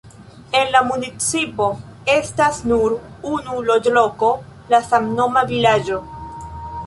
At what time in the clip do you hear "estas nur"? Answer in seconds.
2.13-2.95